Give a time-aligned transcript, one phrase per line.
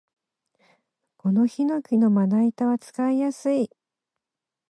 [1.17, 3.69] このヒノキのまな板は使いやすい